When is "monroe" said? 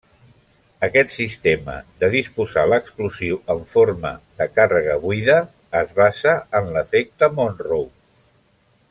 7.39-7.89